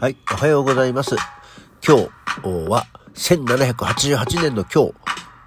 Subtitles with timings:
[0.00, 1.14] はい、おはようございます。
[1.86, 4.94] 今日は1788年の今日、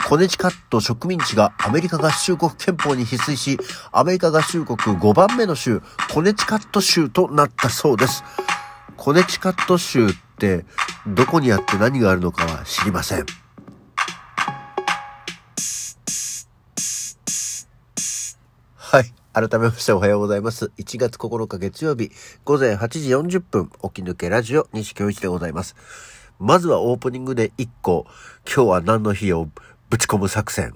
[0.08, 3.58] コネチカット植民地がアメリカ合衆国憲法に必須し、
[3.92, 5.82] アメリカ合衆国5番目の州、
[6.14, 8.24] コネチカット州となったそうです。
[8.96, 10.68] コネチカット州って
[11.08, 13.26] どこにあって何があるのかは知りません。
[19.34, 20.72] 改めましておはようございます。
[20.78, 22.12] 1月9日月曜日
[22.46, 25.76] 午前8時40分、起き抜けラジオ西京一でございます。
[26.38, 28.06] まずはオープニングで1個、
[28.46, 29.50] 今日は何の日を
[29.90, 30.76] ぶち込む作戦。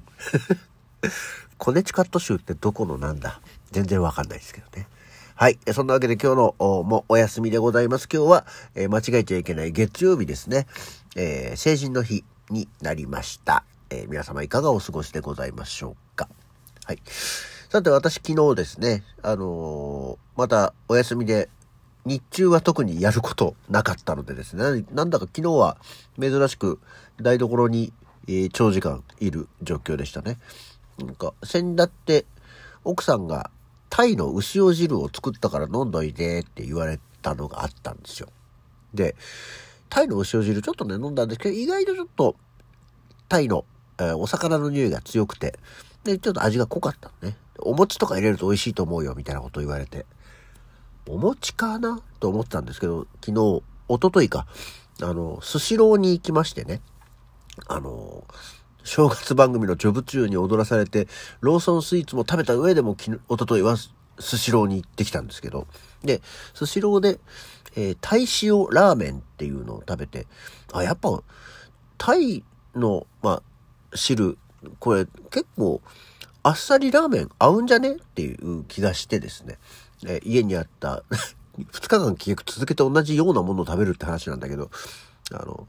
[1.60, 3.42] コネチカット州ってどこのなんだ？
[3.72, 4.88] 全然わかんないですけどね。
[5.36, 5.60] はい。
[5.72, 8.10] そんなわけで今日のもお休みでございます。
[8.12, 10.66] 今日は、えー、間違えちゃいけない月曜日ですね。
[11.16, 13.64] えー、成人の日になりました。
[13.92, 16.28] えー、皆様いかがお過ごしでございましょうか。
[16.86, 17.00] はい。
[17.70, 21.50] さて私昨日ですね、あのー、またお休みで、
[22.06, 25.76] 日中は特にやることなかったのでですね、なんだか昨日は
[26.18, 26.80] 珍しく
[27.22, 27.92] 台所に、
[28.30, 30.38] えー、長時間いる状況でしたね。
[30.98, 32.26] なんか、先だって
[32.86, 33.52] 奥さんが
[33.90, 38.30] タイの牛尾汁を作ったから飲んどいてって言われたのがあったんですよ。
[38.94, 39.14] で、
[39.90, 42.38] タイの牛尾汁ちょっとね飲んだんですけど、意外とちょっと
[43.28, 43.66] タイの、
[44.00, 45.60] えー、お魚の匂いが強くて、
[46.08, 47.38] で、ちょっと味が濃かったね。
[47.60, 50.06] お餅とか入れると美味しいと思うよ、みたいなこと言われて。
[51.08, 52.02] お餅かな？
[52.20, 54.48] と思ったんですけど、昨日、おとといか、
[55.02, 56.82] あの、スシローに行きましてね、
[57.68, 58.26] あの、
[58.84, 61.08] 正月番組のジョブ中に踊らされて、
[61.42, 62.96] ローソンスイーツも食べた上でも、
[63.28, 65.68] おとといはスシローに行ってきたんですけど、
[66.04, 66.22] で、
[66.54, 67.20] スシローで、
[67.76, 70.26] えー、タイ塩ラーメンっていうのを食べて、
[70.72, 71.22] あ、やっぱ、
[71.98, 72.44] タイ
[72.76, 73.44] の、まあ、
[73.96, 74.38] 汁、
[74.80, 75.82] これ結構、
[76.44, 77.94] あっさりラーメン合うんじゃね？
[77.94, 79.58] っていう気がしてですね、
[80.06, 81.04] え家にあった
[81.58, 84.70] 2日間結局続けて同じようなものを食べるって話なんだけど、
[85.32, 85.68] あの、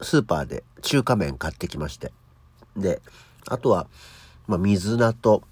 [0.00, 2.12] スーパーで中華麺買ってきまして。
[2.76, 3.02] で、
[3.48, 3.88] あとは、
[4.46, 5.42] まあ、水菜と、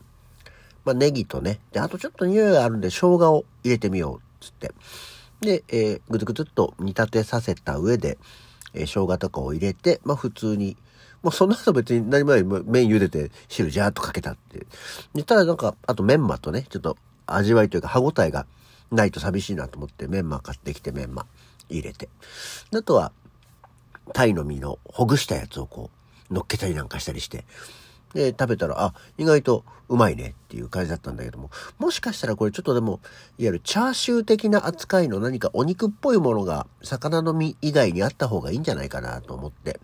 [0.84, 4.72] まあ、ネギとね、で、あとちょっと匂いがあるんで生姜を入れてみよう、つって。
[5.40, 8.18] で、えー、ぐつぐつっと煮立てさせた上で、
[8.72, 10.76] えー、生姜とかを入れて、まあ、普通に
[11.24, 14.60] もうその後別に何もない麺茹でて汁ジャーっとかけたってい
[15.16, 15.24] う。
[15.24, 18.46] ただなんか、あとメンマとね、ちょっと味わいというか歯応えが
[18.92, 21.24] ないと寂しいなと思ってメンマ買ってきてメンマ
[21.70, 22.10] 入れて。
[22.74, 23.12] あとは、
[24.12, 25.90] タイの身のほぐしたやつをこ
[26.30, 27.46] う、乗っけたりなんかしたりして。
[28.12, 33.00] で、食べたら、あ、意外とうまいねっていう感じだったんだけども、もしかしたらこれちょっとでも、いわ
[33.38, 39.80] ゆるチャーシュー的な扱いの何かお肉っぽいものが魚の身以外にあった方がいいんじゃないかなと思って、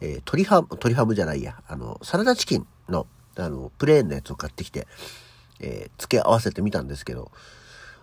[0.00, 3.06] えー、鶏ハム、鶏ハムじゃないや、あの、サラダチキンの、
[3.36, 4.86] あの、プレーンのやつを買ってきて、
[5.60, 7.30] えー、付け合わせてみたんですけど、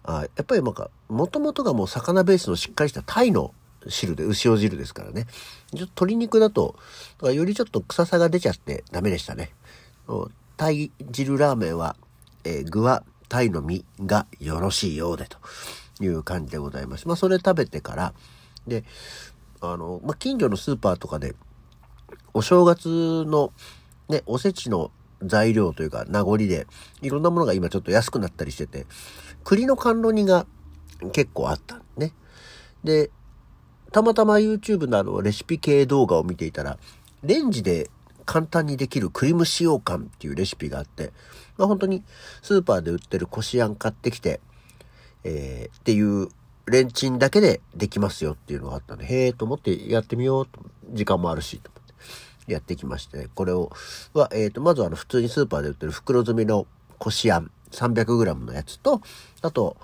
[0.03, 3.53] あやっぱりなんか、もともとがもう魚ベースのしっかりしたタイの
[3.87, 5.25] 汁で、牛尾汁ですからね。
[5.75, 6.75] ちょっと鶏肉だと、
[7.17, 9.51] だからよりちょっと臭さが出ちゃってダメでしたね。
[10.55, 11.95] タイ汁ラーメンは、
[12.43, 15.37] えー、具はタイの身がよろしいようでと
[16.03, 17.07] いう感じでございます。
[17.07, 18.13] まあそれ食べてから、
[18.65, 18.85] で、
[19.61, 21.35] あの、まあ近所のスーパーとかで
[22.33, 23.51] お正月の
[24.09, 24.91] ね、おせちの
[25.23, 26.67] 材料というか名残で、
[27.01, 28.85] いろんなものが今ちょっと安くなったりしてて、
[29.43, 30.45] 栗の甘露煮が
[31.11, 32.13] 結構あったね。
[32.83, 33.11] で、
[33.91, 36.77] たまたま YouTube のあのレシピ系動画を見ていたら、
[37.23, 37.89] レンジで
[38.25, 41.11] 簡単にできるクリーム使用感っていうレシピがあって、
[41.57, 42.03] まあ本当に
[42.41, 44.41] スーパーで売ってるこしあん買ってきて、
[45.23, 46.29] えー、っていう
[46.67, 51.71] レンチンだけでできますよっていうのがあったんで、へえと思ってやってみようと、時間もあるし、と
[52.47, 53.71] やってきまして、これを、
[54.13, 56.65] は、えっ、ー、と、まずあの、普通にスーパーで売ってる袋詰めの
[56.97, 59.01] こしあん 300g のやつと、
[59.41, 59.77] あと、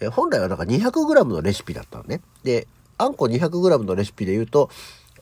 [0.00, 2.20] えー、本来はなんか 200g のレシピだったのね。
[2.44, 2.68] で、
[2.98, 4.70] あんこ 200g のレシピで言うと、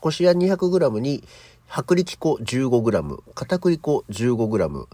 [0.00, 1.24] こしあん 200g に
[1.68, 4.86] 薄力粉 15g、片栗粉 15g、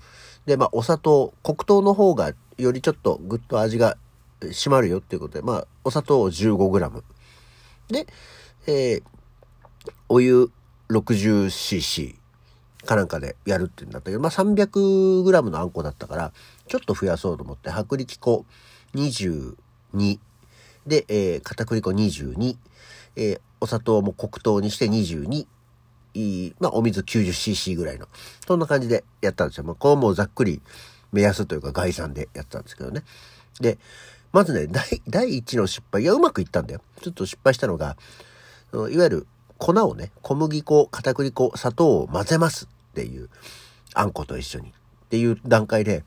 [0.46, 3.96] で、まあ、お砂糖、黒糖の方がよりちょっとぐっと味が
[4.40, 7.02] 締まるよっていうことで、まあ、お砂糖を 15g。
[7.88, 8.06] で、
[8.66, 9.02] えー、
[10.08, 10.50] お湯
[10.92, 12.16] 60cc
[12.84, 16.32] かなんかでやるって言うんだったけど、まあ、300g のあんこだったから、
[16.66, 18.44] ちょっと増やそうと思って、薄力粉
[18.94, 20.18] 22
[20.86, 22.56] で、えー、片栗粉22、
[23.16, 25.46] えー、お砂糖も黒糖にして22、
[26.58, 28.08] まあ、お水 90cc ぐらいの、
[28.46, 29.64] そんな感じでやったんですよ。
[29.64, 30.60] まあ、こうもうざっくり
[31.12, 33.04] 目安というか概算でやったんですけどね。
[33.60, 33.78] で、
[34.32, 36.80] まずね、第、第一の失敗、いや、うまくいったんだよ。
[37.00, 37.96] ちょっと失敗したのが、
[38.72, 39.26] いわゆる
[39.62, 43.30] 粉をね、小麦粉、片栗粉、砂糖を混ぜますっていう、
[43.94, 44.72] あんこと一緒にっ
[45.08, 46.02] ていう段階で、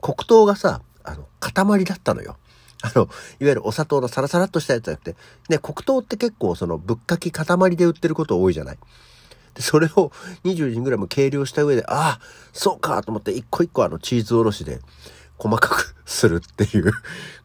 [0.00, 2.36] 黒糖がさ、あの、塊だったのよ。
[2.82, 5.16] あの、いわゆるお砂糖のサラサラっとしたやつじゃなくて、
[5.48, 8.78] ね、黒糖って結構そのぶっかき塊で売ってること多いじゃない。
[9.54, 10.10] で、それを
[10.44, 12.20] 22g 計量した上で、ああ、
[12.52, 14.80] そうかと思って一個一個あのチーズおろしで
[15.38, 16.92] 細かくするっていう、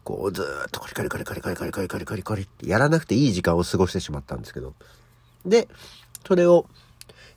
[0.04, 4.74] こうずーっとカリカリカリカリカリカリカリカリカリカリってやらなくていい時間を過ごしてしまったんですけど。
[5.44, 5.68] で、
[6.26, 6.66] それを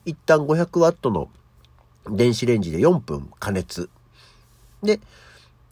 [0.04, 1.28] 一旦500ワットの
[2.08, 3.90] 電子レンジで4分加熱。
[4.82, 5.00] で、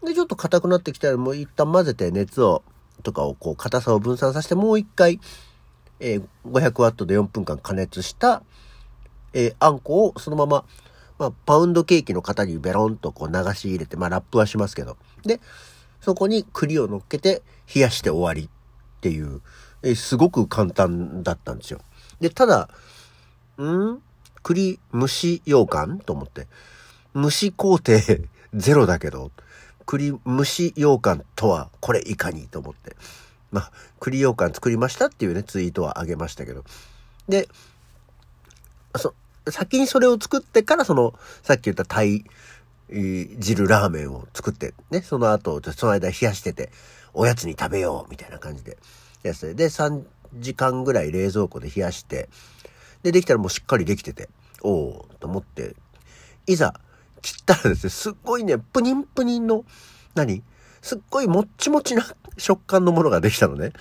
[0.04, 2.62] で、ちょっと硬くなってきたらもう一旦混ぜて熱を、
[3.02, 5.20] とかをこう硬さを分散させてもう一回、
[6.00, 8.42] えー、500ワットで4分間加熱した
[9.34, 10.64] えー、あんこをそのまま、
[11.18, 14.96] まあ、パウンドケーキの型にベロンとこう流し入れて、まあ、ラップはしますけど。
[15.24, 15.40] で、
[16.00, 17.42] そこに栗を乗っけて
[17.74, 19.42] 冷やして終わりっていう、
[19.82, 21.80] えー、すごく簡単だったんですよ。
[22.20, 22.68] で、ただ、
[23.62, 24.00] ん？
[24.42, 26.46] 栗蒸し羊羹と思って。
[27.14, 27.98] 蒸し工程
[28.54, 29.32] ゼロだけど、
[29.86, 32.96] 栗蒸し羊羹とはこれいかにと思って。
[33.50, 36.64] まあ、栗羊羹作りましたっていうね、ツイートはあげましたけど。
[37.28, 37.48] で、
[38.96, 39.14] そ、
[39.48, 42.24] 先にそれを作ってから、その、さっき言った鯛
[42.90, 46.70] 汁ラーメンを作って、ね、その後、その間冷やしてて、
[47.12, 48.76] おやつに食べよう、みたいな感じで、
[49.22, 50.02] やつで、3
[50.38, 52.28] 時間ぐらい冷蔵庫で冷やして、
[53.02, 54.28] で、できたらもうしっかりできてて、
[54.62, 55.76] おおと思って、
[56.46, 56.74] いざ、
[57.22, 59.64] 切ったらですね、すっごいね、プニンプニンの、
[60.14, 60.42] 何？
[60.82, 62.04] すっごいもっちもちな
[62.36, 63.72] 食感のものができたのね。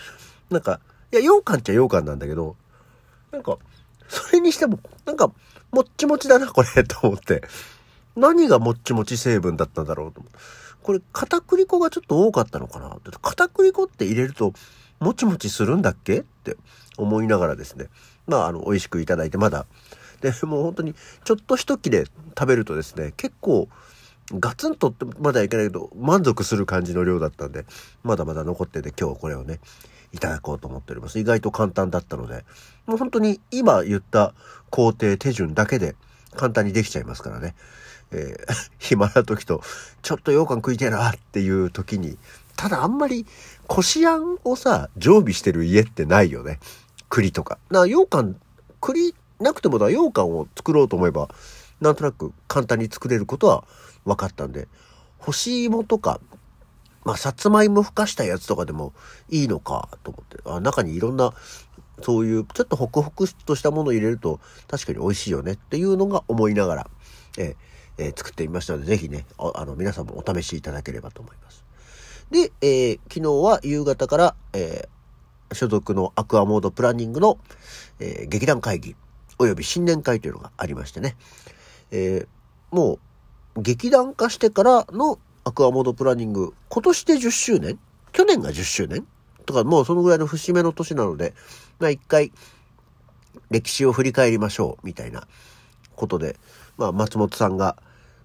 [0.49, 0.79] なんか、
[1.11, 2.55] いや、羊羹っちゃ羊羹なんだけど、
[3.31, 3.57] なんか、
[4.07, 5.31] それにしても、なんか、
[5.71, 7.43] もっちもちだな、これ、と思って。
[8.15, 10.37] 何がもっちもち成分だったんだろうと思って。
[10.81, 14.53] これ、片栗粉がちょっと多かったのかなって片栗粉って入れると、
[15.03, 16.19] もちもちするんだっけ？
[16.19, 16.57] って
[16.97, 17.89] 思いながらですね。
[18.27, 19.65] まあ、あの、美味しくいただいて、まだ。
[20.21, 20.95] で、もう本当に、
[21.25, 23.67] ちょっと一切れ食べるとですね、結構、
[24.31, 27.65] ガツンとってまだいけないけど、満足する感じの量だったんで、
[28.03, 29.59] まだまだ残ってて今日これをね、
[30.13, 31.19] いただこうと思っております。
[31.19, 32.45] 意外と簡単だったので、
[32.85, 34.33] もう本当に今言った
[34.69, 35.95] 工程、手順だけで
[36.35, 37.55] 簡単にできちゃいますからね。
[38.11, 39.61] えー、 暇な時と、
[40.01, 42.17] ちょっと羊羹食いてえなっていう時に、
[42.55, 43.25] ただあんまり
[43.67, 46.59] こしあんをさ、常備してる家ってないよね。
[47.09, 47.57] 栗とか。
[47.69, 48.35] な、羊羹、
[48.81, 51.29] 栗なくてもだ、羊羹を作ろうと思えば、
[51.81, 53.65] なんとなく簡単に作れることは
[54.05, 54.67] 分かったんで、
[55.17, 56.19] 干し芋とか
[57.05, 58.93] まあ、さつまいもふかしたやつとかでも
[59.29, 61.33] いいのかと思って、あ中にいろんな、
[62.01, 66.87] そういうちょっとホクホクとしたものを入れると確かに美味しいよねっていうのが思いながら、
[67.37, 71.62] えー、えー、作ってみましたので、ぜひね、あの、皆さんもお試しいただければと思います。
[72.33, 74.89] で、えー、昨日は夕方から、え
[75.53, 77.37] 所属のアクアモードプランニングの、
[77.99, 78.95] え劇団会議、
[79.37, 81.15] および新年会というのがありましてね、
[81.91, 82.25] え
[82.71, 82.97] も
[83.55, 87.77] う、劇団化してからのアクアモードプランニング、今年で10周年？
[88.13, 89.05] 去年が10周年？
[89.45, 91.35] とか、もうそのぐらいの節目の年なので、
[91.77, 92.31] まあ一回、
[93.51, 95.27] 歴史を振り返りましょう、みたいな
[95.95, 96.37] ことで、
[96.77, 97.77] まあ松本さんが、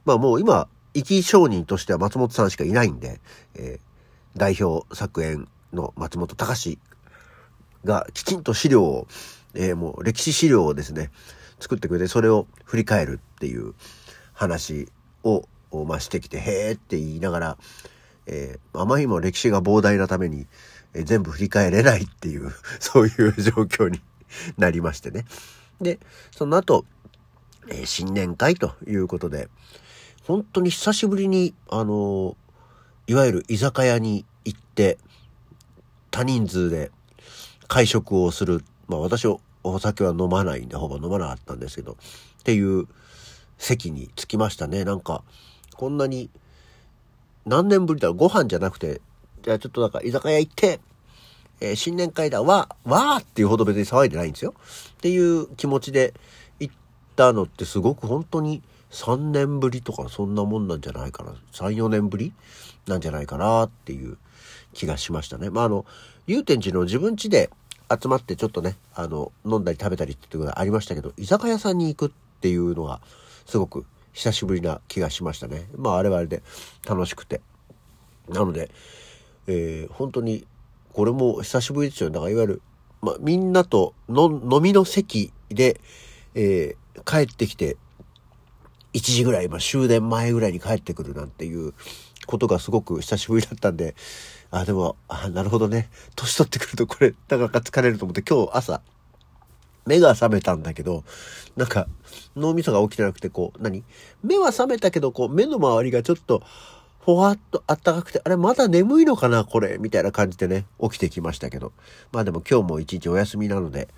[0.06, 3.20] まあもう今、生き証人としては松本さんしかいないんで、
[3.54, 3.87] えー、
[4.38, 6.78] 代表作演の松本隆
[7.84, 9.06] がきちんと資料を、
[9.54, 11.10] えー、もう歴史資料をですね、
[11.60, 13.74] 作ってくれて、それを振り返るっていう
[14.32, 14.88] 話
[15.24, 17.58] をを増してきて、へーって言いながら、
[18.26, 20.46] えー、あまりにも歴史が膨大なために、
[20.94, 24.00] えー、全部振り返れないっていう、 そういう状況に
[24.56, 25.24] なりましてね。
[25.80, 25.98] で、
[26.30, 26.84] その後、
[27.68, 29.48] えー、新年会ということで、
[30.24, 32.36] 本当に久しぶりに、あの
[33.06, 34.98] いわゆる居酒屋に行って、
[36.10, 36.90] 多人数で
[37.68, 38.64] 会食をする。
[38.88, 41.96] まあ私はお酒は飲まないんで、ほぼ飲まなかったんですけど、っ
[42.44, 42.86] ていう
[43.58, 44.84] 席に着きましたね。
[44.84, 45.22] なんか、
[45.76, 46.30] こんなに、
[47.44, 49.00] 何年ぶりだご飯じゃなくて、
[49.42, 50.80] じゃあちょっとなんか居酒屋行って、
[51.60, 54.54] えー、新年会だ、わー、わーっていうほど別に騒いでないんですよ。
[54.92, 56.14] っていう気持ちで
[56.60, 56.74] 行っ
[57.16, 61.32] たのってすごく本当に3年ぶりとかそんなもんなんじゃないかな。
[61.52, 62.32] 3、4年ぶり
[62.86, 64.18] なんじゃないかなっていう
[64.72, 65.50] 気がしましたね。
[65.50, 65.86] まあ、あの、
[66.26, 67.50] 祐天寺の自分家で
[67.90, 73.00] 集まってちょっとね、あの、飲んだり食べたりっていうことがありましたけど、居酒屋さんに行くっていうのが
[73.46, 75.68] すごく久しぶりな気がしましたね。
[75.76, 76.42] まああれはあれで
[76.86, 77.40] 楽しくて。
[78.28, 78.70] なので、
[79.46, 80.46] えー、本当に
[80.92, 82.10] これも久しぶりですよ。
[82.10, 82.62] だからいわゆる、
[83.00, 85.80] まあ、みんなとの飲みの席で、
[86.34, 87.76] えー、帰ってきて、
[88.94, 91.74] 1時ぐらい、まあ、終電前ぐらいに帰ってくるなんていう
[92.28, 93.96] ことがすごく久しぶりだったんで、
[94.52, 95.90] あ、でも、あ、なるほどね。
[96.14, 98.82] 年取ってくるとこれ、なかなか疲れると思って、今日朝、
[99.86, 101.02] 目が覚めたんだけど、
[101.56, 101.88] なんか、
[102.36, 103.82] 脳みそが起きてなくて、こう、何？
[104.22, 106.42] 目は覚めたけど、こう、目の周りがちょっと、
[107.00, 111.72] ほわっと暖かくて、あれまだ眠いのかなこれみたいな感じでね、起きてきましたけど。
[112.12, 113.88] まあでも今日も一日お休みなので、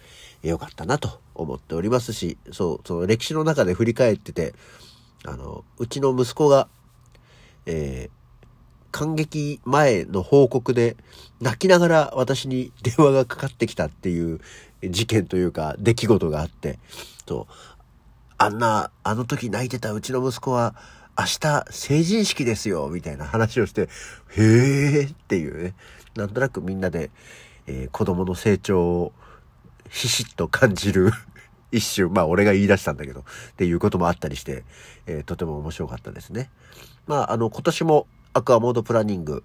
[0.45, 4.55] よかったなと思っておりますし、そう、その歴史の中で振り返ってて、
[5.25, 6.69] あの、うちの息子が、
[7.67, 8.20] えー、
[8.91, 10.97] 感激前の報告で
[11.41, 14.41] 泣きながら私に電話がかかってきたっていう
[14.83, 16.79] 事件というか出来事があって、
[17.27, 17.47] と、
[18.39, 20.75] あんな、あの時泣いてたうちの息子は
[21.19, 25.75] 明日成人式ですよ、みたいな話をして、へーっていうね、
[26.17, 27.11] なんとなくみんなで、
[27.67, 29.13] えー、子供の成長を
[29.91, 31.13] ひしっと感じる
[31.71, 33.25] 一瞬、まあ俺が言い出したんだけど、っ
[33.57, 34.65] ていうこともあったりして、
[35.07, 36.51] えー、とても面白かったですね。
[37.07, 39.43] まああの今年もアクアモードプランニング、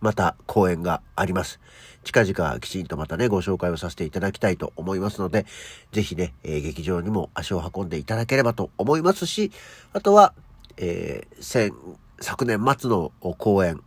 [0.00, 1.60] また公演があります。
[2.04, 5.46] 近々きちんとまたね、ご紹介をさせていただきたいと思いますので、
[5.92, 9.52] ぜひね、えー、劇場にも足を運んでいただければと思いますし、
[9.92, 10.34] あとは、
[10.76, 11.72] えー、
[12.20, 13.80] 昨年末の公演、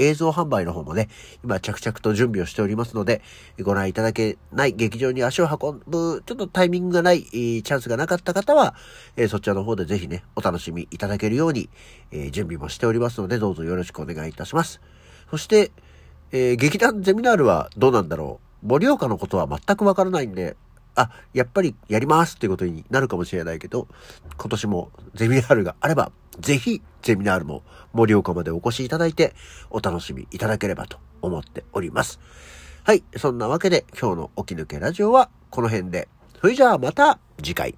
[0.00, 1.08] 映像販売の方もね、
[1.44, 3.22] 今着々と準備をしておりますので、
[3.62, 8.74] ご覧いただけない劇場に足を運ぶ、ちょっとタイミングがない、チャンスがなかった方は、
[9.16, 11.68] えそちらの方でぜひね、お楽しみいただけるように、
[12.10, 14.80] え準備もしておりますので、どうぞよろしくお願いいたします。
[15.30, 15.70] そして、
[16.32, 18.66] えー、劇団ゼミナールはどうなんだろう。
[18.66, 20.56] 盛岡のことは全くわからないんで、
[20.94, 23.88] あ、やっぱりやりますっていうことになるかもしれないけど、
[24.36, 29.34] 今年もゼミナールがあれば、ぜひゼミナールも盛岡までお越しいただいて、
[29.70, 32.20] お楽しみいただければと思っております。
[32.84, 36.08] はい、そんなわけで今日の起き抜けラジオはこの辺で。
[36.40, 37.74] それじゃあまた次回。